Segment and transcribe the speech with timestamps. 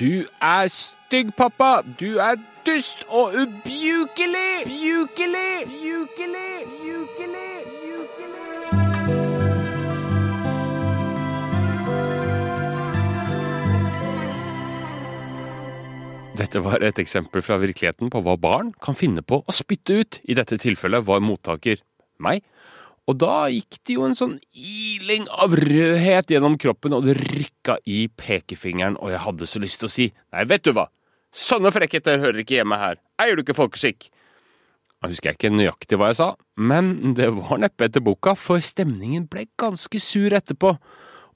[0.00, 1.82] Du er stygg, pappa!
[2.00, 4.62] Du er dust og ubjukelig!
[4.64, 5.66] Bjukelig!
[5.68, 6.54] Bjukelig!
[6.80, 7.50] Bjukelig!
[16.40, 20.22] Dette var et eksempel fra virkeligheten på hva barn kan finne på å spytte ut.
[20.24, 21.84] I dette tilfellet var mottaker
[22.24, 22.40] meg.
[23.10, 27.80] Og da gikk det jo en sånn iling av rødhet gjennom kroppen, og det rykka
[27.90, 30.86] i pekefingeren, og jeg hadde så lyst til å si nei, vet du hva,
[31.34, 34.06] sånne frekkheter hører ikke hjemme her, eier du ikke folkeskikk?
[35.00, 36.28] Jeg husker ikke nøyaktig hva jeg sa,
[36.60, 40.76] men det var neppe etter boka, for stemningen ble ganske sur etterpå.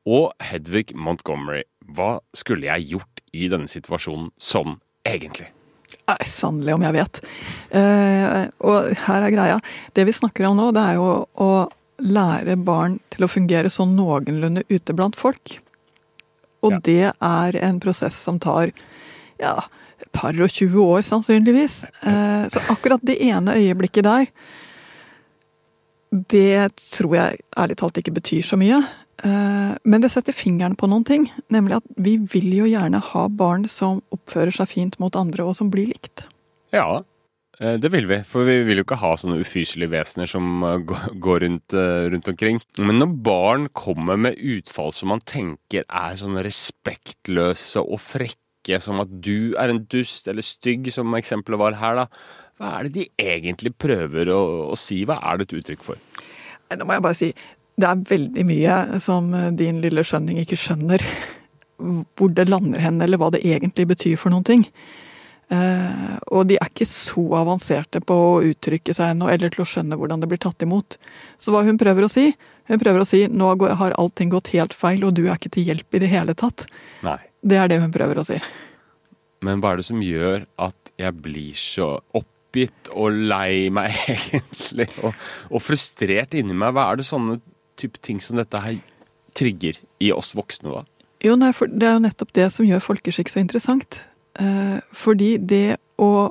[0.05, 1.65] Og Hedvig Montgomery,
[1.97, 4.77] hva skulle jeg gjort i denne situasjonen sånn
[5.09, 5.49] egentlig?
[6.05, 7.21] Nei, sannelig om jeg vet.
[7.73, 9.61] Eh, og her er greia.
[9.97, 11.07] Det vi snakker om nå, det er jo
[11.41, 11.51] å
[12.05, 15.59] lære barn til å fungere sånn noenlunde ute blant folk.
[16.65, 16.79] Og Ja.
[16.85, 18.73] det er en prosess som tar
[19.41, 19.55] ja,
[20.01, 21.85] et par og tjue år, sannsynligvis.
[22.05, 24.27] Eh, så akkurat det ene øyeblikket der,
[26.13, 28.83] det tror jeg ærlig talt ikke betyr så mye.
[29.23, 31.29] Eh, Men det setter fingeren på noen ting.
[31.53, 35.57] Nemlig at vi vil jo gjerne ha barn som oppfører seg fint mot andre, og
[35.59, 36.25] som blir likt.
[36.75, 37.03] Ja,
[37.61, 38.23] eh, det vil vi.
[38.27, 41.77] For vi vil jo ikke ha sånne ufyselige vesener som eh, går rundt,
[42.15, 42.63] rundt omkring.
[42.79, 49.03] Men når barn kommer med utfall som man tenker er sånn respektløse og frekke, som
[49.03, 52.07] at du er en dust eller stygg, som eksempelet var her, da.
[52.57, 55.03] Hva er det de egentlig prøver å, å si?
[55.05, 55.99] Hva er det et uttrykk for?
[56.75, 57.29] Nå må jeg bare si,
[57.81, 61.03] det er veldig mye som din lille skjønning ikke skjønner.
[61.79, 64.69] Hvor det lander hen, eller hva det egentlig betyr for noen ting.
[65.53, 69.69] Eh, og de er ikke så avanserte på å uttrykke seg ennå, eller til å
[69.69, 70.97] skjønne hvordan det blir tatt imot.
[71.39, 72.31] Så hva hun prøver å si?
[72.71, 75.69] Hun prøver å si nå har allting gått helt feil, og du er ikke til
[75.69, 76.67] hjelp i det hele tatt.
[77.05, 77.19] Nei.
[77.45, 78.39] Det er det hun prøver å si.
[79.45, 84.89] Men hva er det som gjør at jeg blir så oppgitt og lei meg, egentlig,
[85.05, 85.13] og,
[85.51, 86.73] og frustrert inni meg?
[86.73, 87.43] Hva er det sånne
[87.81, 88.79] type ting som dette her
[89.35, 90.85] trigger i oss voksne, da?
[91.25, 94.03] Jo, nei, for det er jo nettopp det som gjør folkeskikk så interessant.
[94.39, 96.31] Eh, fordi det å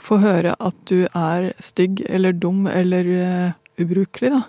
[0.00, 3.50] få høre at du er stygg eller dum eller uh,
[3.82, 4.40] ubrukelig, da.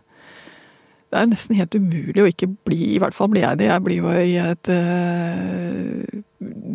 [1.11, 3.67] Det er jo nesten helt umulig å ikke bli, i hvert fall blir jeg det.
[3.67, 6.21] Jeg blir jo i et uh,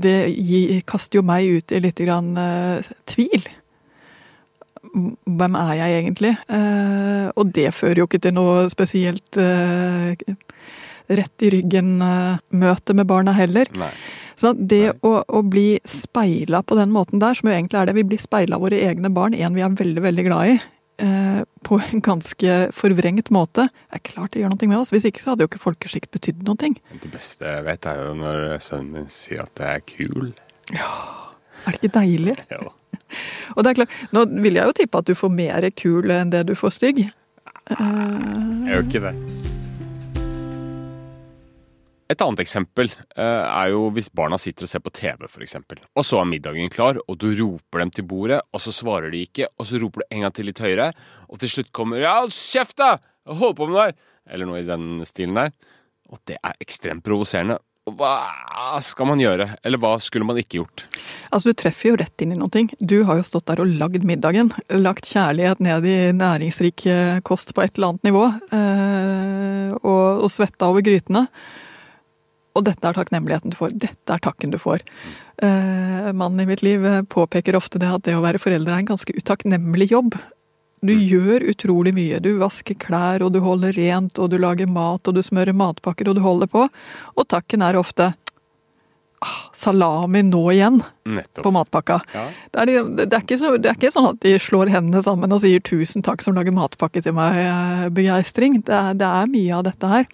[0.04, 3.48] Det gi- kaster jo meg ut i litt grann uh, tvil.
[5.24, 6.34] Hvem er jeg egentlig?
[6.52, 10.14] Eh, og det fører jo ikke til noe spesielt eh,
[11.08, 13.70] rett i ryggen-møte med barna heller.
[13.78, 13.92] Nei.
[14.38, 17.96] Så det å, å bli speila på den måten der, som jo egentlig er det,
[17.98, 20.58] vi blir speila av våre egne barn, en vi er veldig, veldig glad i,
[21.02, 24.92] eh, på en ganske forvrengt måte, er klart det gjør noe med oss.
[24.94, 26.74] Hvis ikke så hadde jo ikke folkeskikt betydd noe.
[27.02, 30.34] Det beste jeg vet, er jo når sønnen min sier at jeg er kul.
[30.76, 30.92] Ja.
[31.64, 32.38] Er det ikke deilig?
[32.54, 32.62] Ja.
[33.56, 36.34] Og det er klart, nå vil jeg jo tippe at du får mer kul enn
[36.34, 37.04] det du får stygg.
[37.68, 39.14] Jeg gjør ikke det.
[42.08, 45.58] Et annet eksempel eh, er jo hvis barna sitter og ser på TV, f.eks.
[45.92, 49.20] Og så er middagen klar, og du roper dem til bordet, og så svarer de
[49.26, 50.88] ikke, og så roper du en gang til litt høyere,
[51.28, 52.96] og til slutt kommer 'ja, hold kjeft, da!
[53.28, 54.00] Hold på med det!
[54.32, 55.52] Eller noe i den stilen der.
[56.08, 57.58] Og det er ekstremt provoserende.
[57.96, 60.84] Hva skal man gjøre, eller hva skulle man ikke gjort?
[61.30, 62.70] Altså, du treffer jo rett inn i ting.
[62.80, 64.52] Du har jo stått der og lagd middagen.
[64.74, 68.24] Lagt kjærlighet ned i næringsrik eh, kost på et eller annet nivå.
[68.58, 71.26] Eh, og, og svetta over grytene.
[72.58, 73.76] Og dette er takknemligheten du får.
[73.78, 74.82] Dette er takken du får.
[75.44, 78.92] Eh, mannen i mitt liv påpeker ofte det at det å være forelder er en
[78.94, 80.18] ganske utakknemlig jobb.
[80.80, 82.20] Du gjør utrolig mye.
[82.22, 86.08] Du vasker klær, og du holder rent, og du lager mat, og du smører matpakker,
[86.10, 86.68] og du holder på.
[87.16, 88.12] Og takken er ofte
[89.24, 90.78] ah, salami nå igjen
[91.42, 91.98] på matpakka.
[92.14, 92.26] Ja.
[92.54, 95.42] Det er, det, er så, det er ikke sånn at de slår hendene sammen og
[95.42, 98.60] sier 'tusen takk som lager matpakke til meg', eh, begeistring.
[98.62, 100.08] Det, det er mye av dette her.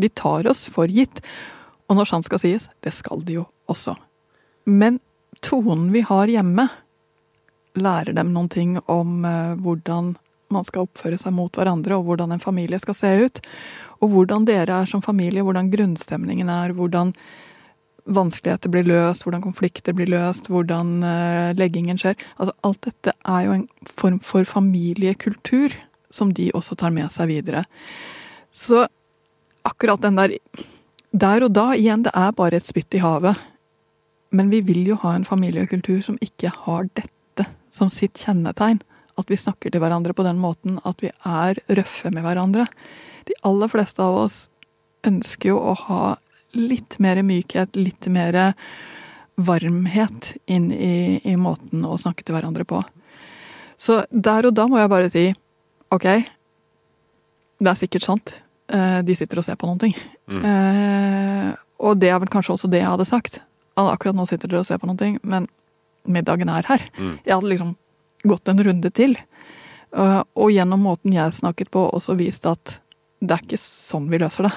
[0.00, 1.22] De tar oss for gitt.
[1.88, 3.96] Og når sant skal sies, det skal de jo også.
[4.70, 5.00] Men
[5.44, 6.68] tonen vi har hjemme,
[7.78, 10.14] lærer dem noen ting om eh, hvordan
[10.50, 13.38] man skal oppføre seg mot hverandre, og hvordan en familie skal se ut.
[14.02, 17.14] Og hvordan dere er som familie, hvordan grunnstemningen er, hvordan
[18.10, 22.16] vanskeligheter blir løst, hvordan konflikter blir løst, hvordan eh, leggingen skjer.
[22.38, 25.76] Altså, alt dette er jo en form for familiekultur
[26.10, 27.64] som de også tar med seg videre.
[28.50, 28.86] Så
[29.62, 30.36] akkurat den der
[31.10, 33.34] Der og da, igjen, det er bare et spytt i havet.
[34.30, 37.19] Men vi vil jo ha en familiekultur som ikke har dette
[37.72, 38.80] som sitt kjennetegn.
[39.20, 42.66] At vi snakker til hverandre på den måten at vi er røffe med hverandre.
[43.28, 44.42] De aller fleste av oss
[45.06, 46.04] ønsker jo å ha
[46.56, 48.38] litt mer mykhet, litt mer
[49.40, 52.82] varmhet inn i, i måten å snakke til hverandre på.
[53.80, 55.30] Så der og da må jeg bare si
[55.94, 56.06] ok,
[57.60, 58.34] det er sikkert sant.
[58.70, 59.96] Eh, de sitter og ser på noen ting.
[60.30, 60.42] Mm.
[60.50, 61.48] Eh,
[61.80, 63.40] og det er vel kanskje også det jeg hadde sagt.
[63.78, 65.48] At akkurat nå sitter dere og ser på noen ting, men
[66.08, 66.84] middagen er her.
[66.98, 67.16] Mm.
[67.24, 67.74] Jeg hadde liksom
[68.28, 69.16] gått en runde til.
[69.96, 72.78] Eh, og gjennom måten jeg snakket på, også vist at
[73.20, 74.54] det er ikke sånn vi løser det.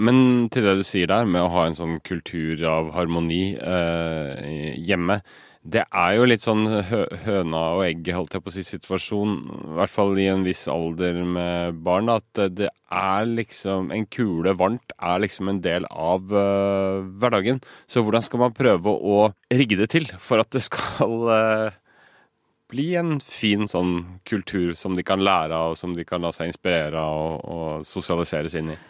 [0.00, 4.76] Men til det du sier der, med å ha en sånn kultur av harmoni eh,
[4.80, 5.20] hjemme.
[5.60, 9.34] Det er jo litt sånn hø høna og egget, holdt jeg på å si, situasjon.
[9.44, 12.08] I hvert fall i en viss alder med barn.
[12.08, 17.60] At det er liksom En kule varmt er liksom en del av uh, hverdagen.
[17.84, 19.20] Så hvordan skal man prøve å
[19.52, 21.76] rigge det til for at det skal uh,
[22.72, 26.50] bli en fin sånn kultur som de kan lære av, som de kan la seg
[26.50, 28.80] inspirere av og, og sosialiseres inn i?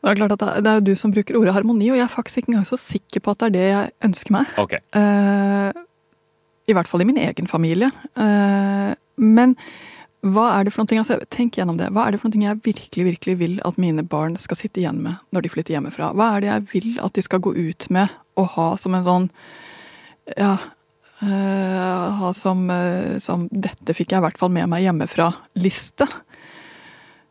[0.00, 2.12] Det er klart at det er jo du som bruker ordet harmoni, og jeg er
[2.12, 4.52] faktisk ikke engang så sikker på at det er det jeg ønsker meg.
[4.62, 4.78] Ok.
[4.96, 5.80] Eh,
[6.70, 7.90] I hvert fall i min egen familie.
[8.14, 8.90] Eh,
[9.20, 9.54] men
[10.20, 11.88] hva er det for noe, altså tenk gjennom det.
[11.96, 15.00] Hva er det for noe jeg virkelig virkelig vil at mine barn skal sitte igjen
[15.04, 16.12] med når de flytter hjemmefra?
[16.16, 19.06] Hva er det jeg vil at de skal gå ut med og ha som en
[19.06, 19.32] sånn
[20.36, 20.58] ja,
[21.20, 26.06] Uh, ha som, uh, som 'dette fikk jeg i hvert fall med meg hjemmefra'-liste.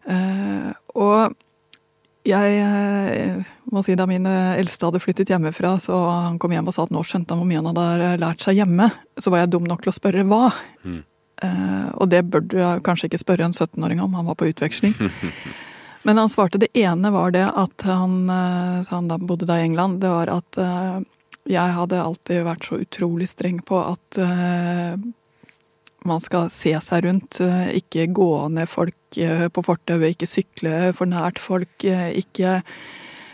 [0.06, 1.33] Uh, og
[2.29, 6.69] jeg eh, må si da min eh, eldste hadde flyttet hjemmefra, så han kom hjem
[6.69, 8.89] og sa at nå skjønte han hvor mye han hadde lært seg hjemme,
[9.19, 10.49] så var jeg dum nok til å spørre hva.
[10.83, 11.01] Mm.
[11.39, 14.91] Uh, og det bør du kanskje ikke spørre en 17-åring om, han var på utveksling.
[16.07, 19.67] Men han svarte det ene var det at han, uh, han da bodde da i
[19.69, 20.99] England, det var at uh,
[21.49, 24.99] jeg hadde alltid vært så utrolig streng på at eh,
[26.07, 30.93] man skal se seg rundt, eh, ikke gå ned folk eh, på fortauet, ikke sykle
[30.95, 32.61] for nært folk, eh, ikke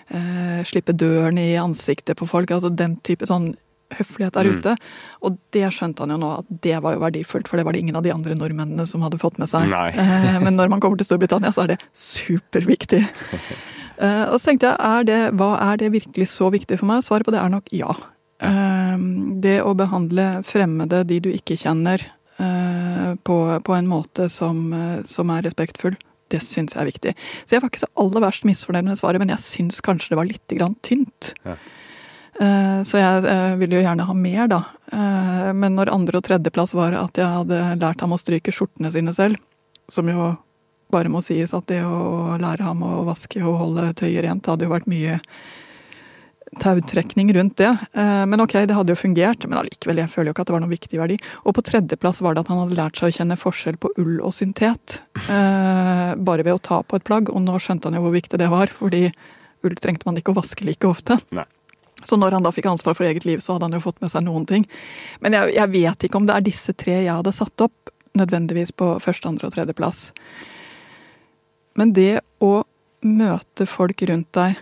[0.10, 2.52] eh, slippe døren i ansiktet på folk.
[2.52, 3.54] Altså den type sånn
[3.96, 4.56] høflighet der Mm.
[4.60, 4.72] ute.
[5.22, 7.82] Og det skjønte han jo nå at det var jo verdifullt, for det var det
[7.84, 9.70] ingen av de andre nordmennene som hadde fått med seg.
[10.44, 13.04] Men når man kommer til Storbritannia, så er det superviktig.
[14.02, 17.06] Og så tenkte jeg, er det, hva er det virkelig så viktig for meg?
[17.06, 17.94] Svaret på det er nok ja.
[19.40, 22.04] Det å behandle fremmede, de du ikke kjenner,
[22.38, 25.96] på, på en måte som, eh, som er respektfull,
[26.34, 27.14] det syns jeg er viktig.
[27.46, 30.18] Så jeg var ikke så aller verst misfornøyd med svaret, men jeg syns kanskje det
[30.20, 31.34] var litt grann tynt.
[31.46, 31.56] Ja.
[32.42, 34.64] Eh, Så jeg eh, ville jo gjerne ha mer, da.
[34.92, 38.92] Eh, Men når andre- og tredjeplass var at jeg hadde lært ham å stryke skjortene
[38.92, 39.38] sine selv,
[39.88, 40.34] som jo
[40.92, 44.66] bare må sies at det å lære ham å vaske og holde tøyet rent, hadde
[44.68, 45.20] jo vært mye
[46.62, 47.72] tautrekning rundt det.
[47.94, 50.56] Eh, Men ok, det hadde jo fungert, men allikevel, jeg føler jo ikke at det
[50.56, 51.18] var noen viktig verdi.
[51.46, 54.20] Og på tredjeplass var det at han hadde lært seg å kjenne forskjell på ull
[54.22, 55.00] og syntet.
[55.30, 58.40] eh, Bare ved å ta på et plagg, og nå skjønte han jo hvor viktig
[58.40, 59.12] det var, fordi
[59.66, 61.18] ull trengte man ikke å vaske like ofte.
[61.32, 61.46] Nei.
[62.06, 64.12] Så når han da fikk ansvar for eget liv, så hadde han jo fått med
[64.12, 64.66] seg noen ting.
[65.22, 68.72] Men jeg, jeg vet ikke om det er disse tre jeg hadde satt opp, nødvendigvis
[68.78, 70.12] på første, andre og tredjeplass.
[71.76, 72.64] Men det å
[73.06, 74.62] møte folk rundt deg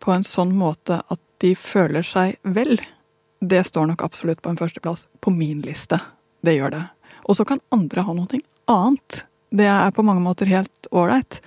[0.00, 2.80] på en sånn måte at de føler seg vel,
[3.40, 6.00] det står nok absolutt på en førsteplass på min liste.
[6.44, 6.84] Det gjør det.
[7.28, 9.24] Og så kan andre ha noe annet.
[9.50, 11.40] Det er på mange måter helt ålreit.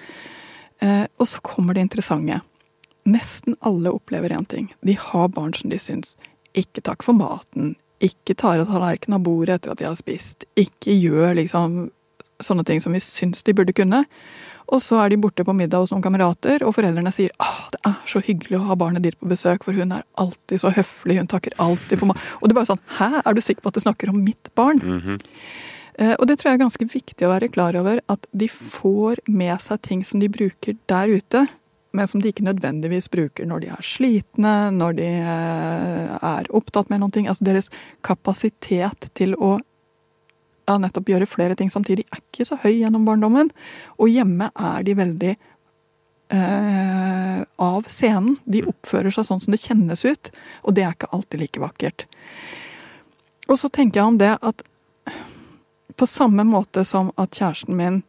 [0.81, 2.41] Eh, og så kommer det interessante.
[3.03, 4.73] Nesten alle opplever én ting.
[4.81, 6.15] De har barn som de syns
[6.57, 10.45] ikke takk for maten, ikke tar av tallerkenen av bordet etter at de har spist,
[10.59, 11.87] ikke gjør liksom
[12.43, 14.03] sånne ting som vi syns de burde kunne.
[14.71, 17.81] Og så er de borte på middag hos noen kamerater, og foreldrene sier ah, det
[17.89, 21.17] er så hyggelig å ha barnet ditt på besøk, for hun er alltid så høflig,
[21.19, 22.17] hun takker alltid for meg.
[22.39, 24.49] Og det er bare sånn hæ, er du sikker på at du snakker om mitt
[24.55, 24.79] barn?
[24.79, 25.19] Mhm.
[25.99, 29.19] Eh, Og det tror jeg er ganske viktig å være klar over, at de får
[29.27, 31.47] med seg ting som de bruker der ute,
[31.93, 36.89] men som de ikke nødvendigvis bruker når de er slitne, når de eh, er opptatt
[36.89, 37.27] med noen ting.
[37.29, 37.69] Altså deres
[38.01, 39.59] kapasitet til å
[40.67, 43.51] ja, nettopp gjøre flere ting samtidig er ikke så høy gjennom barndommen.
[43.99, 45.33] Og hjemme er de veldig
[46.33, 48.37] eh, av scenen.
[48.45, 50.31] De oppfører seg sånn som det kjennes ut,
[50.63, 52.07] og det er ikke alltid like vakkert.
[53.49, 54.63] Og så tenker jeg om det at
[55.99, 58.01] på samme måte som at kjæresten min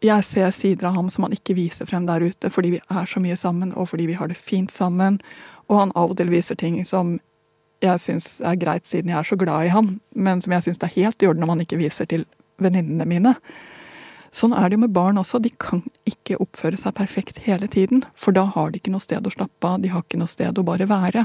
[0.00, 3.04] Jeg ser sider av ham som han ikke viser frem der ute, fordi vi er
[3.06, 5.18] så mye sammen, og fordi vi har det fint sammen.
[5.68, 7.18] Og han av og til viser ting som
[7.80, 10.80] jeg syns er greit, siden jeg er så glad i ham, men som jeg syns
[10.80, 12.26] det er helt i orden om han ikke viser til
[12.60, 13.34] venninnene mine.
[14.36, 15.40] Sånn er det jo med barn også.
[15.42, 19.26] De kan ikke oppføre seg perfekt hele tiden, for da har de ikke noe sted
[19.26, 21.24] å slappe av, de har ikke noe sted å bare være.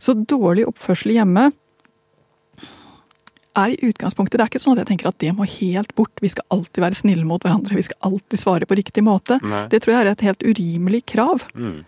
[0.00, 1.50] Så dårlig oppførsel hjemme
[3.58, 6.12] er i utgangspunktet Det er ikke sånn at jeg tenker at det må helt bort.
[6.22, 7.76] Vi skal alltid være snille mot hverandre.
[7.76, 9.40] Vi skal alltid svare på riktig måte.
[9.42, 9.64] Nei.
[9.72, 11.44] Det tror jeg er et helt urimelig krav.
[11.58, 11.80] Mm.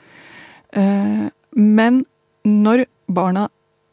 [0.83, 2.04] Eh, Men
[2.45, 3.49] når barna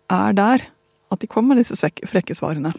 [0.09, 0.65] er der
[1.09, 2.73] at de kommer med disse frekke svarene.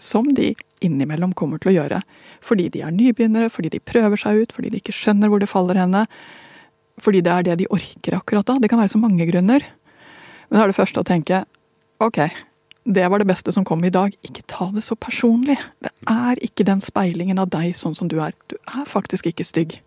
[0.00, 2.02] Som de innimellom kommer til å gjøre.
[2.44, 5.50] Fordi de er nybegynnere, fordi de prøver seg ut, fordi de ikke skjønner hvor det
[5.50, 6.06] faller henne.
[7.00, 8.58] Fordi det er det de orker akkurat da.
[8.60, 9.66] Det kan være så mange grunner.
[10.48, 11.44] Men da er det første å tenke
[12.00, 12.22] ok,
[12.88, 14.14] det var det beste som kom i dag.
[14.24, 15.58] Ikke ta det så personlig.
[15.84, 18.34] Det er ikke den speilingen av deg sånn som du er.
[18.48, 19.78] Du er faktisk ikke stygg.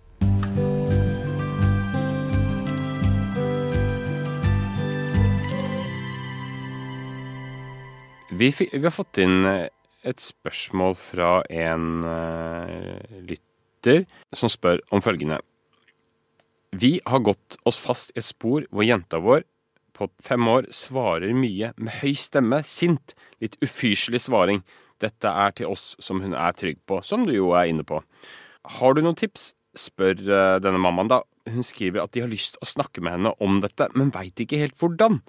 [8.34, 9.70] Vi, vi har fått inn eh,
[10.04, 15.38] et spørsmål fra en eh, lytter som spør om følgende.
[16.74, 19.46] Vi har gått oss fast i et spor hvor jenta vår
[19.94, 23.14] på fem år svarer mye med høy stemme, sint,
[23.44, 24.64] litt ufyselig svaring.
[25.04, 28.02] Dette er til oss som hun er trygg på, som du jo er inne på.
[28.80, 29.52] Har du noen tips?
[29.74, 31.24] spør eh, denne mammaen da.
[31.50, 34.60] Hun skriver at de har lyst å snakke med henne om dette, men veit ikke
[34.62, 35.20] helt hvordan.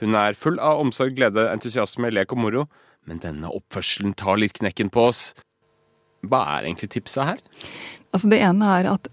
[0.00, 2.64] Hun er full av omsorg, glede, entusiasme, lek og moro,
[3.08, 5.22] men denne oppførselen tar litt knekken på oss.
[6.26, 7.40] Hva er egentlig tipset her?
[8.12, 9.08] Altså Det ene er at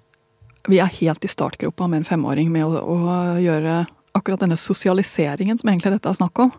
[0.69, 3.83] vi er helt i startgropa med en femåring med å, å gjøre
[4.17, 6.53] akkurat denne sosialiseringen som egentlig dette er snakk om.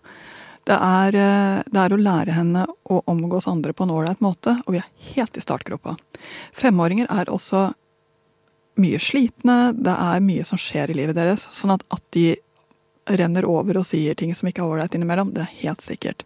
[0.66, 4.56] Det er, eh, det er å lære henne å omgås andre på en ålreit måte,
[4.66, 5.94] og vi er helt i startgropa.
[6.58, 7.68] Femåringer er også
[8.82, 12.34] mye slitne, det er mye som skjer i livet deres, sånn at at de
[13.06, 16.24] renner over og sier ting som ikke er ålreit innimellom, det er helt sikkert.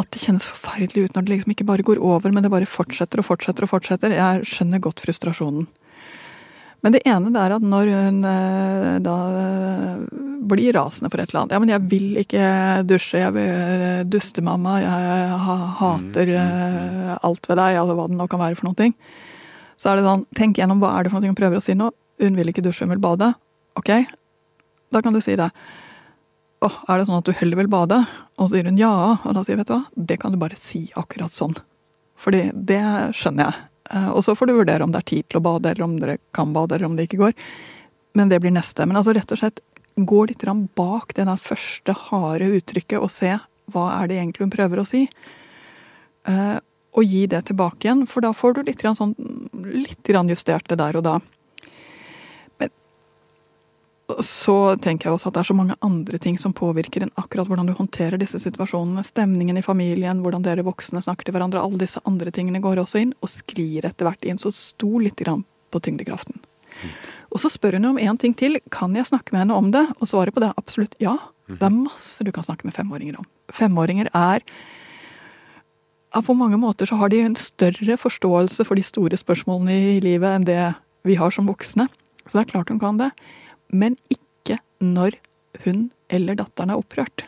[0.00, 2.68] At det kjennes forferdelig ut når det liksom ikke bare går over, men det bare
[2.68, 4.16] fortsetter og fortsetter og fortsetter.
[4.16, 5.68] Jeg skjønner godt frustrasjonen.
[6.80, 11.28] Men det ene det er at når hun eh, da eh, blir rasende for et
[11.28, 12.44] eller annet Ja, men jeg vil ikke
[12.88, 15.40] dusje, jeg vil duste mamma, jeg
[15.80, 18.88] hater eh, alt ved deg, altså hva det nå kan være for noe.
[19.80, 21.76] Så er det sånn, tenk gjennom hva er det for noe hun prøver å si
[21.76, 21.90] nå.
[22.20, 23.28] Hun vil ikke dusje, hun vil bade.
[23.76, 23.92] Ok,
[24.90, 25.50] da kan du si det.
[26.60, 27.98] Åh, er det sånn at du heller vil bade?
[28.36, 28.92] Og så sier hun ja,
[29.24, 31.56] og da sier jeg, vet du hva, det kan du bare si akkurat sånn.
[32.20, 32.82] Fordi det
[33.16, 33.66] skjønner jeg.
[33.94, 35.98] Eh, Og så får du vurdere om det er tid til å bade, eller om
[36.00, 37.32] dere kan bade, eller om det ikke går.
[38.18, 38.84] Men det blir neste.
[38.86, 39.60] Men altså rett og slett
[39.96, 40.44] gå litt
[40.76, 43.38] bak det der første harde uttrykket og se
[43.70, 45.08] hva er det egentlig hun prøver å si.
[46.26, 46.58] Eh,
[46.92, 49.14] Og gi det tilbake igjen, for da får du litt, sånn,
[49.54, 51.20] litt justert det der og da.
[54.24, 57.48] Så tenker jeg også at det er så mange andre ting som påvirker enn akkurat
[57.48, 59.04] hvordan du håndterer disse situasjonene.
[59.06, 61.62] Stemningen i familien, hvordan dere voksne snakker til hverandre.
[61.62, 64.40] Alle disse andre tingene går også inn, og sklir etter hvert inn.
[64.40, 66.40] Så sto litt på tyngdekraften.
[67.30, 68.58] Og så spør hun om én ting til.
[68.74, 69.84] Kan jeg snakke med henne om det?
[70.00, 71.16] Og svaret på det er absolutt ja.
[71.50, 73.26] Det er masse du kan snakke med femåringer om.
[73.52, 74.44] Femåringer er
[76.10, 80.26] På mange måter så har de en større forståelse for de store spørsmålene i livet
[80.26, 80.74] enn det
[81.06, 81.86] vi har som voksne.
[82.26, 83.12] Så det er klart hun kan det
[83.72, 85.18] men ikke når
[85.64, 87.26] hun eller datteren er opprørt.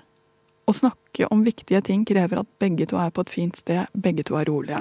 [0.67, 4.25] Å snakke om viktige ting krever at begge to er på et fint sted, begge
[4.29, 4.81] to er rolige.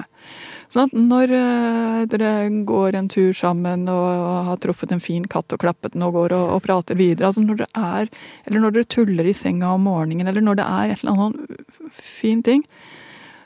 [0.72, 2.30] Sånn at når uh, dere
[2.68, 4.06] går en tur sammen og
[4.48, 7.42] har truffet en fin katt og klappet den og går og, og prater videre, altså
[7.44, 8.12] når dere er,
[8.46, 11.98] eller når dere tuller i senga om morgenen, eller når det er et eller annet
[11.98, 12.64] fin ting,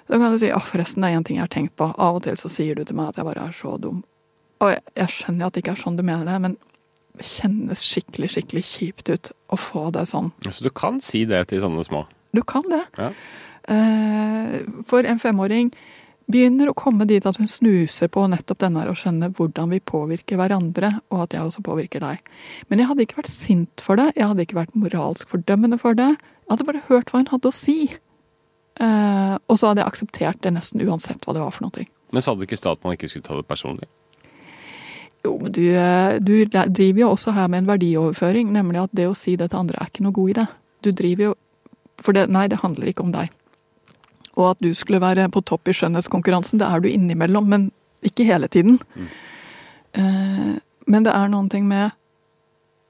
[0.06, 1.94] da kan du si 'Å, forresten, det er én ting jeg har tenkt på'.
[1.98, 4.04] Av og til så sier du til meg at jeg bare er så dum.
[4.62, 6.54] Og jeg, jeg skjønner at det ikke er sånn du mener det, men
[7.24, 10.32] kjennes skikkelig, skikkelig kjipt ut å få det sånn.
[10.50, 12.04] Så du kan si det til sånne små?
[12.36, 12.82] Du kan det.
[12.98, 13.12] Ja.
[13.68, 15.70] Eh, For en femåring
[16.30, 19.78] begynner å komme dit at hun snuser på nettopp denne her og skjønner hvordan vi
[19.80, 22.18] påvirker hverandre, og at jeg også påvirker deg.
[22.68, 25.94] Men jeg hadde ikke vært sint for det, jeg hadde ikke vært moralsk fordømmende for
[25.98, 26.08] det.
[26.18, 27.78] Jeg hadde bare hørt hva hun hadde å si.
[28.82, 31.86] Eh, og så hadde jeg akseptert det nesten uansett hva det var for noe.
[32.12, 33.86] Men sa du ikke i stad at man ikke skulle ta det personlig?
[35.26, 39.08] Jo, men du, eh, du driver jo også her med en verdioverføring, nemlig at det
[39.10, 40.46] å si det til andre er ikke noe god idé.
[40.86, 41.34] Du driver jo
[42.04, 43.30] For det, nei, det handler ikke om deg.
[44.36, 47.70] Og at du skulle være på topp i skjønnhetskonkurransen, det er du innimellom, men
[48.04, 48.76] ikke hele tiden.
[49.96, 50.50] Eh,
[50.86, 51.96] men det er noen ting med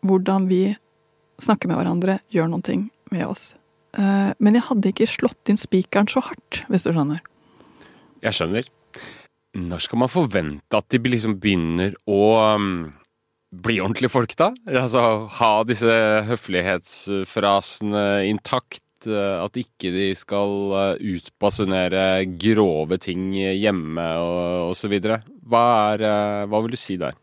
[0.02, 0.74] hvordan vi
[1.38, 2.82] snakker med hverandre, gjør noen ting
[3.14, 3.52] med oss.
[3.94, 7.22] Eh, men jeg hadde ikke slått inn spikeren så hardt, hvis du skjønner.
[8.26, 8.66] Jeg skjønner.
[9.56, 12.20] Når skal man forvente at de liksom begynner å
[12.56, 12.92] um,
[13.56, 14.50] bli ordentlige folk, da?
[14.68, 15.02] Altså
[15.38, 15.96] ha disse
[16.28, 18.82] høflighetsfrasene intakt?
[19.06, 24.96] eh, At ikke de skal eh, utbasunere grove ting hjemme og osv.
[25.46, 27.16] Hva, er, eh, hva vil du si der?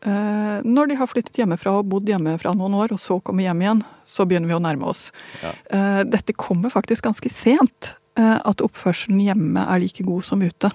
[0.00, 3.64] Eh, Når de har flyttet hjemmefra og bodd hjemmefra noen år, og så kommer hjem
[3.64, 5.08] igjen, så begynner vi å nærme oss.
[5.42, 5.52] Ja.
[5.72, 7.94] Eh, Dette kommer faktisk ganske sent.
[8.20, 10.70] Eh, At oppførselen hjemme er like god som ute.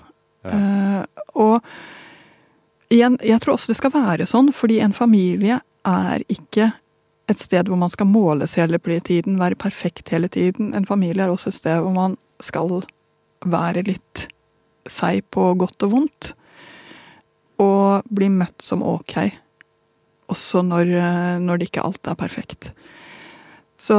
[0.46, 1.04] Eh,
[1.36, 1.62] Og
[2.94, 6.72] igjen, jeg tror også det skal være sånn, fordi en familie er ikke
[7.30, 10.74] et sted hvor man skal måles hele tiden, være perfekt hele tiden.
[10.78, 12.84] En familie er også et sted hvor man skal
[13.46, 14.28] være litt
[14.90, 16.32] seg på godt og vondt.
[17.62, 19.16] Og bli møtt som ok.
[20.30, 20.92] Også når,
[21.42, 22.70] når det ikke alt er perfekt.
[23.82, 23.98] Så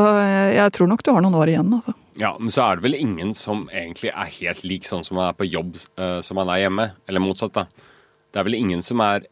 [0.54, 1.94] jeg tror nok du har noen år igjen, altså.
[2.16, 5.28] Ja, men så er det vel ingen som egentlig er helt lik sånn som man
[5.28, 6.88] er på jobb uh, som man er hjemme.
[7.04, 7.66] Eller motsatt, da.
[8.32, 9.26] Det er vel ingen som er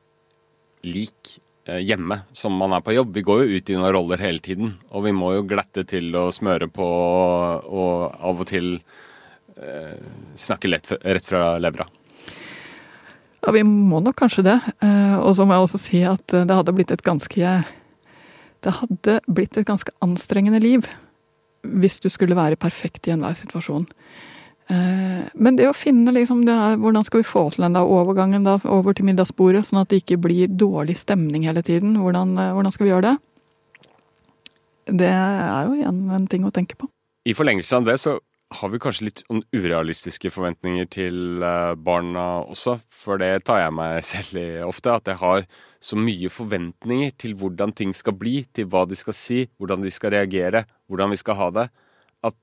[0.85, 1.31] lik
[1.71, 3.15] uh, hjemme som man er på jobb.
[3.17, 6.11] Vi går jo ut i noen roller hele tiden, og vi må jo glette til
[6.21, 9.97] og smøre på og, og av og til uh,
[10.37, 11.89] snakke lett, rett fra levra.
[13.45, 14.59] Ja, vi må nok kanskje det.
[15.21, 17.51] Og så må jeg også si at det hadde blitt et ganske
[18.65, 20.89] Det hadde blitt et ganske anstrengende liv
[21.65, 23.87] hvis du skulle være perfekt i enhver situasjon.
[24.73, 28.57] Eh, men det å finne liksom der, hvordan skal vi få til den overgangen da
[28.65, 32.73] over til middagsbordet, sånn at det ikke blir dårlig stemning hele tiden, hvordan, eh, hvordan
[32.73, 33.17] skal vi gjøre det?
[35.01, 36.89] Det er jo igjen en ting å tenke på.
[37.25, 38.19] I forlengelse av det så
[38.55, 43.77] har vi kanskje litt sånn urealistiske forventninger til eh, barna også, for det tar jeg
[43.77, 44.95] meg selv i ofte.
[44.95, 45.47] At jeg har
[45.85, 49.93] så mye forventninger til hvordan ting skal bli, til hva de skal si, hvordan de
[49.95, 51.69] skal reagere, hvordan vi skal ha det,
[52.31, 52.39] at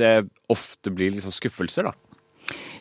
[0.00, 0.16] det
[0.52, 1.96] ofte blir liksom skuffelser, da.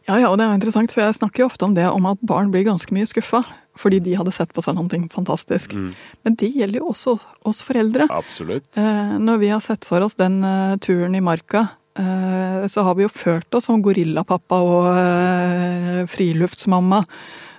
[0.06, 2.20] Ja, ja, og det er interessant, for jeg snakker jo ofte om det om at
[2.22, 3.42] barn blir ganske mye skuffa.
[3.76, 5.74] Fordi de hadde sett på seg noe fantastisk.
[5.76, 5.90] Mm.
[6.24, 7.18] Men det gjelder jo også
[7.50, 8.06] oss foreldre.
[8.14, 8.70] Absolutt.
[8.80, 11.66] Eh, når vi har sett for oss den uh, turen i marka,
[11.96, 17.06] så har vi jo følt oss som gorillapappa og uh, friluftsmamma.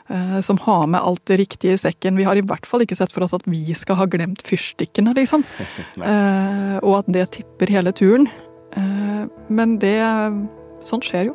[0.08, 2.16] Eh, som har med alt det riktige i sekken.
[2.16, 5.16] Vi har i hvert fall ikke sett for oss at vi skal ha glemt fyrstikkene,
[5.18, 5.46] liksom.
[6.06, 8.28] Eh, og at det tipper hele turen.
[8.76, 9.98] Eh, men det
[10.86, 11.34] Sånt skjer jo.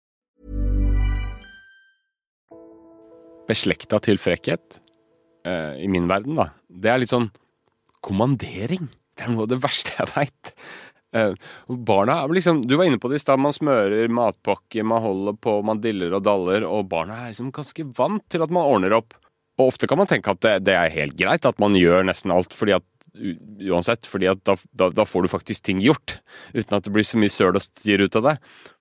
[3.49, 4.79] Beslekta til frekkhet,
[5.47, 6.51] uh, i min verden, da.
[6.69, 7.31] det er litt sånn
[8.05, 8.87] kommandering.
[9.17, 10.53] Det er noe av det verste jeg veit.
[11.11, 11.33] Eh,
[11.67, 13.39] barna er liksom, Du var inne på det i stad.
[13.39, 16.65] Man smører matpakke, man holder på, man diller og daller.
[16.67, 19.13] Og barna er liksom ganske vant til at man ordner opp.
[19.59, 22.31] Og ofte kan man tenke at det, det er helt greit at man gjør nesten
[22.33, 26.17] alt, fordi at uansett, fordi at da, da, da, får du faktisk ting gjort.
[26.55, 28.35] Uten at det blir så mye søl og styr ut av det.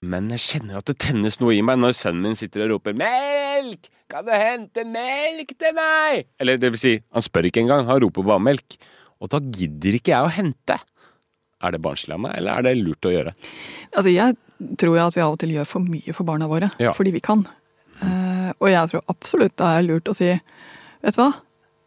[0.06, 2.94] Men jeg kjenner at det tennes noe i meg når sønnen min sitter og roper
[2.96, 3.90] 'melk'!
[4.10, 6.24] Kan du hente melk til meg?
[6.42, 8.74] Eller det vil si, han spør ikke engang, han roper bare melk.
[9.22, 10.80] Og da gidder ikke jeg å hente.
[11.60, 13.34] Er det barnslig av meg, eller er det lurt å gjøre?
[13.92, 14.34] Altså, jeg
[14.80, 16.72] tror jo at vi av og til gjør for mye for barna våre.
[16.82, 16.94] Ja.
[16.96, 17.44] Fordi vi kan.
[18.00, 20.30] Uh, og jeg tror absolutt det er lurt å si
[21.00, 21.30] Vet du hva,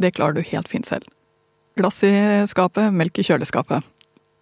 [0.01, 1.05] det klarer du helt fint selv.
[1.79, 2.13] Glass i
[2.49, 3.85] skapet, melk i kjøleskapet.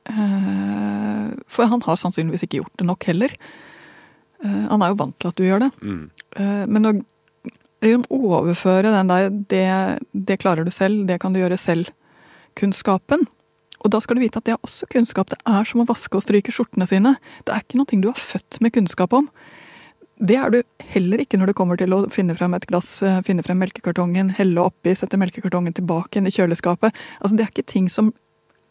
[0.09, 3.33] Uh, for han har sannsynligvis ikke gjort det nok heller.
[4.43, 5.71] Uh, han er jo vant til at du gjør det.
[5.81, 6.03] Mm.
[6.71, 6.91] men å
[7.83, 9.67] liksom overføre den der det,
[10.13, 13.27] det, klarer du selv, det kan du gjøre selv-kunnskapen.
[13.81, 15.31] Og da skal du vite at det er også kunnskap.
[15.31, 17.15] Det er som å vaske og stryke skjortene sine.
[17.45, 19.31] Det er ikke noe du er født med kunnskap om.
[20.21, 20.59] Det er du
[20.93, 24.29] heller ikke når det kommer til å finne frem et glass, eh, finne frem melkekartongen,
[24.37, 26.93] helle oppi, sette melkekartongen tilbake inn i kjøleskapet.
[27.21, 28.11] Altså, det er ikke ting som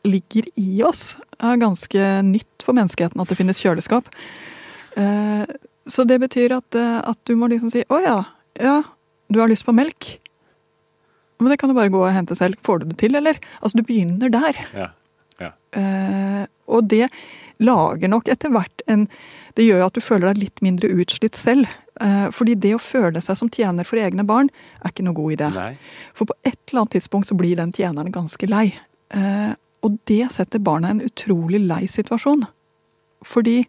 [0.06, 1.16] ligger i oss.
[1.34, 4.06] Det er ganske nytt for menneskeheten at det finnes kjøleskap.
[4.94, 5.42] Eh,
[5.90, 8.20] så det betyr at, eh, at du må liksom si å ja,
[8.60, 8.78] ja,
[9.26, 10.20] du har lyst på melk.
[11.40, 12.62] Men det kan du bare gå og hente selv.
[12.62, 13.42] Får du det til, eller?
[13.58, 14.64] Altså, du begynner der.
[14.76, 14.90] Ja,
[15.40, 15.52] ja.
[16.68, 17.08] Og det
[17.58, 19.08] lager nok etter hvert en
[19.56, 21.70] Det gjør jo at du føler deg litt mindre utslitt selv.
[22.00, 24.48] Eh, fordi det å føle seg som tjener for egne barn
[24.80, 25.50] er ikke noe god idé.
[25.56, 25.72] Nei.
[26.16, 28.70] For på et eller annet tidspunkt så blir den tjeneren ganske lei.
[29.16, 29.52] Eh,
[29.84, 32.46] og det setter barna i en utrolig lei situasjon.
[33.26, 33.62] Fordi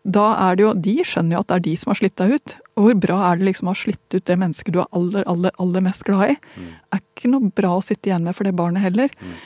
[0.00, 2.36] da er det jo De skjønner jo at det er de som har slitt deg
[2.36, 2.54] ut.
[2.76, 5.26] Og hvor bra er det liksom å ha slitt ut det mennesket du er aller,
[5.28, 6.36] aller, aller mest glad i?
[6.56, 6.70] Mm.
[6.96, 9.12] Er ikke noe bra å sitte igjen med for det barnet heller.
[9.20, 9.36] Mm.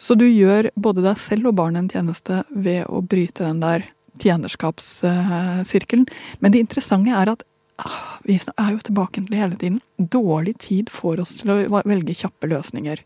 [0.00, 3.88] Så du gjør både deg selv og barnet en tjeneste ved å bryte den der
[4.22, 6.08] tjenerskapssirkelen.
[6.40, 7.44] Men det interessante er at
[7.82, 9.80] ah, vi er jo tilbake til det hele tiden.
[9.98, 13.02] Dårlig tid får oss til å velge kjappe løsninger.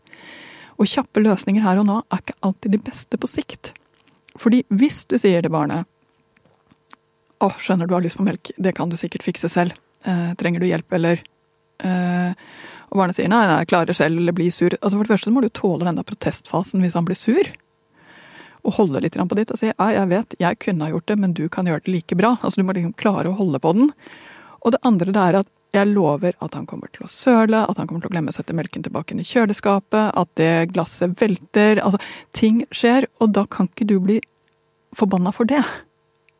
[0.81, 3.73] Og kjappe løsninger her og nå er ikke alltid de beste på sikt.
[4.39, 5.85] Fordi hvis du sier til barnet
[7.43, 9.75] å, skjønner du har lyst på melk, det kan du sikkert fikse selv.
[10.05, 11.21] eh, trenger du hjelp, eller
[11.83, 12.33] eh,
[12.91, 14.73] Og barnet sier nei, nei, jeg klarer selv, eller blir sur.
[14.81, 17.49] Altså For det første må du tåle den der protestfasen hvis han blir sur.
[18.63, 21.17] Og holde litt på ditt og si ja, jeg vet, jeg kunne ha gjort det,
[21.19, 22.37] men du kan gjøre det like bra.
[22.41, 23.91] Altså Du må liksom klare å holde på den.
[24.63, 27.79] Og det andre det er at jeg lover at han kommer til å søle, at
[27.79, 31.15] han kommer til å glemme å sette melken tilbake inn i kjøleskapet, at det glasset
[31.17, 31.81] velter.
[31.81, 31.97] Altså,
[32.37, 34.19] ting skjer, og da kan ikke du bli
[34.93, 35.63] forbanna for det.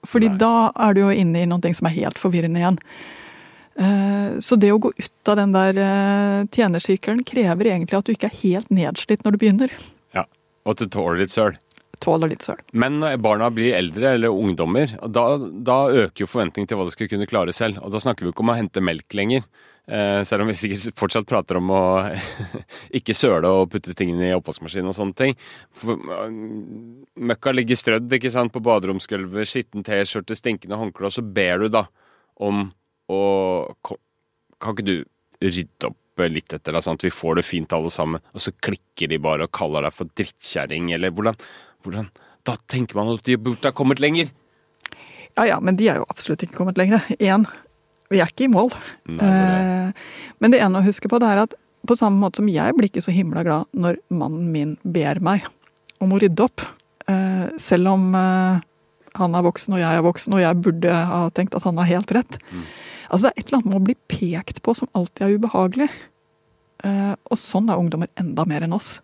[0.06, 0.38] Fordi Nei.
[0.38, 2.80] da er du jo inne i noe som er helt forvirrende igjen.
[3.76, 8.14] Eh, Så det å gå ut av den der eh, tjenersirkelen krever egentlig at du
[8.14, 9.74] ikke er helt nedslitt når du begynner.
[10.14, 10.28] Ja.
[10.68, 11.58] Og at du tåler litt søl.
[12.04, 12.60] Tåler litt søl.
[12.76, 16.96] Men når barna blir eldre, eller ungdommer, da, da øker jo forventningen til hva de
[16.96, 17.80] skal kunne klare selv.
[17.84, 19.48] Og da snakker vi ikke om å hente melk lenger.
[19.84, 21.82] Eh, selv om vi sikkert fortsatt prater om å
[22.98, 25.36] ikke søle og putte tingene i oppvaskmaskinen og sånne ting.
[25.84, 26.38] Eh,
[27.32, 31.74] møkka ligger strødd ikke sant, på baderomsgulvet, skitten T-skjorte, stinkende håndkle, og så ber du
[31.80, 31.88] da
[32.44, 32.70] om
[33.12, 33.24] å
[34.64, 34.98] Kan ikke du
[35.44, 38.22] rydde opp litt etter deg, sånn at vi får det fint alle sammen?
[38.32, 41.36] Og så klikker de bare og kaller deg for drittkjerring, eller hvordan,
[41.84, 42.10] hvordan
[42.44, 44.28] Da tenker man at de burde ha kommet lenger.
[45.38, 47.00] Ja ja, men de er jo absolutt ikke kommet lenger.
[47.24, 47.46] Én,
[48.12, 48.70] vi er ikke i mål.
[49.08, 49.30] Nei.
[49.30, 49.94] Eh,
[50.44, 51.54] Men det ene å huske på, det er at
[51.88, 55.48] på samme måte som jeg blir ikke så himla glad når mannen min ber meg
[56.04, 56.62] om å rydde opp,
[57.08, 58.60] eh, selv om eh,
[59.16, 61.86] han er voksen og jeg er voksen, og jeg burde ha tenkt at han har
[61.90, 62.38] helt rett.
[63.10, 65.90] Altså Det er et eller annet med å bli pekt på som alltid er ubehagelig.
[66.84, 69.00] Eh, Og sånn er ungdommer enda mer enn oss.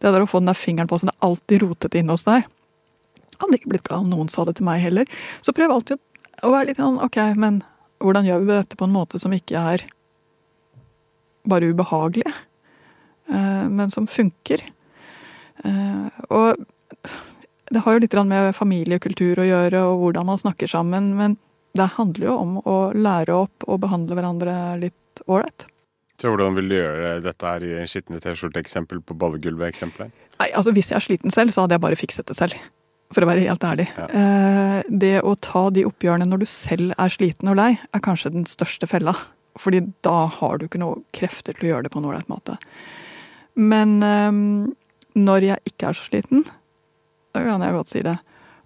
[0.00, 2.24] Det der å få den der fingeren på så det er alltid rotete inne hos
[2.24, 2.46] deg.
[3.30, 5.08] Jeg hadde ikke blitt glad om noen sa det til meg heller.
[5.44, 6.00] Så prøv alltid
[6.42, 7.62] å- være litt sånn ok, men
[8.00, 9.84] hvordan gjør vi dette på en måte som ikke er
[11.46, 12.26] bare ubehagelig,
[13.28, 14.60] eh, men som funker?
[15.64, 16.56] Eh, Og
[17.70, 21.36] det har jo litt med familiekultur å gjøre, og hvordan man snakker sammen, men
[21.74, 25.66] det handler jo om å lære opp og behandle hverandre litt ålreit.
[26.20, 30.12] Så hvordan vil du gjøre dette her i skitne T-skjorte-eksempel på ballegulvet-eksempelet?
[30.40, 32.56] Nei, altså Hvis jeg er sliten selv, så hadde jeg bare fikset det selv.
[33.10, 33.88] For å være helt ærlig.
[33.98, 38.34] Eh, det å ta de oppgjørene når du selv er sliten og lei, er kanskje
[38.36, 39.16] den største fella.
[39.58, 42.58] Fordi da har du ikke noe krefter til å gjøre det på en ålreit måte.
[43.58, 44.30] Men eh,
[45.18, 46.44] når jeg ikke er så sliten,
[47.32, 48.18] da kan jeg godt si det.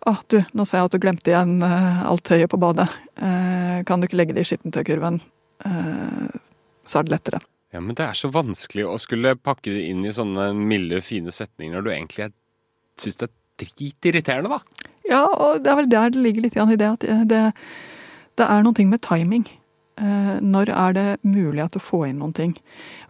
[0.05, 2.91] Ah, du, nå ser jeg at du glemte igjen eh, alt tøyet på badet.
[3.17, 5.23] Eh, kan du ikke legge det i skittentøykurven?
[5.65, 6.41] Eh,
[6.87, 7.41] så er det lettere.
[7.75, 11.33] Ja, men det er så vanskelig å skulle pakke det inn i sånne milde, fine
[11.35, 12.31] setninger når du egentlig
[13.03, 14.91] syns det er dritirriterende, da.
[15.11, 17.43] Ja, og det er vel der det ligger litt i det at det,
[18.39, 19.45] det er noen ting med timing.
[19.95, 22.55] Eh, Når er det mulig at å få inn noen ting?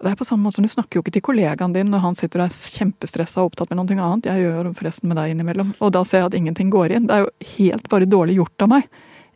[0.03, 2.19] Det er på samme måte som Du snakker jo ikke til kollegaen din når han
[2.19, 4.29] sitter og er kjempestressa og opptatt med noe annet.
[4.29, 5.73] Jeg gjør forresten med deg innimellom.
[5.81, 7.09] Og da ser jeg at ingenting går inn.
[7.09, 8.89] Det er jo helt bare dårlig gjort av meg.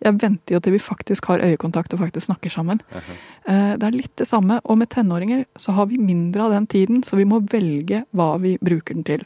[0.04, 2.80] Jeg venter jo til vi faktisk har øyekontakt og faktisk snakker sammen.
[3.48, 4.60] Eh, Det er litt det samme.
[4.64, 8.38] Og med tenåringer så har vi mindre av den tiden, så vi må velge hva
[8.40, 9.24] vi bruker den til.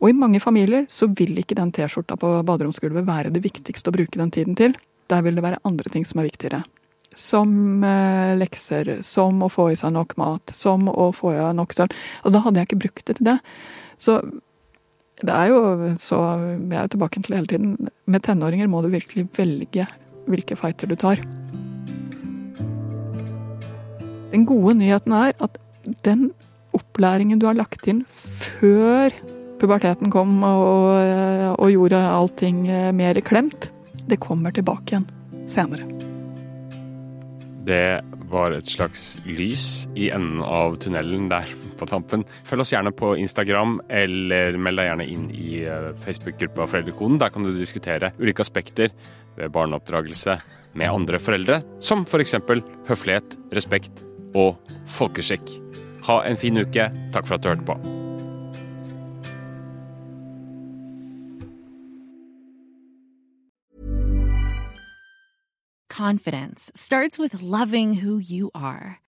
[0.00, 3.96] Og i mange familier så vil ikke den T-skjorta på baderomsgulvet være det viktigste å
[3.96, 4.74] bruke den tiden til.
[5.08, 6.64] Der vil det være andre ting som er viktigere.
[7.14, 11.54] Som eh, lekser, som å få i seg nok mat, som å få i seg
[11.56, 11.94] nok søvn.
[12.24, 13.38] Og da hadde jeg ikke brukt det til det.
[13.98, 14.20] Så
[15.24, 15.60] det er jo
[15.96, 16.16] så
[16.68, 17.88] Jeg er jo tilbake til hele tiden.
[18.06, 19.86] Med tenåringer må du virkelig velge
[20.30, 21.22] hvilke fighter du tar.
[24.32, 25.60] Den gode nyheten er at
[26.04, 26.30] den
[26.76, 29.14] opplæringen du har lagt inn før
[29.60, 30.90] puberteten kom og,
[31.56, 33.70] og gjorde allting mer klemt,
[34.06, 35.08] det kommer tilbake igjen
[35.50, 35.86] senere.
[37.66, 42.24] Det var et slags lys i enden av tunnelen der på tampen.
[42.46, 47.20] Følg oss gjerne på Instagram, eller meld deg gjerne inn i eh, Facebook-gruppa Foreldrekoden.
[47.22, 48.94] Der kan du diskutere ulike aspekter
[49.36, 50.38] ved barneoppdragelse
[50.76, 52.36] med andre foreldre, som f.eks.
[52.88, 54.02] høflighet, respekt
[54.36, 55.48] og folkeskikk.
[56.06, 56.90] Ha en fin uke.
[57.14, 57.78] Takk for at du hørte på.
[65.88, 69.00] Confidence starts with loving who you are.